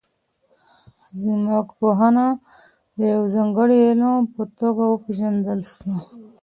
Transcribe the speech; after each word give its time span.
ځمکپوهنه 1.21 2.27
د 2.97 2.99
یو 3.13 3.23
ځانګړي 3.33 3.77
علم 3.89 4.17
په 4.33 4.41
توګه 4.59 4.83
وپیژندل 4.87 5.59
سوه. 5.73 5.97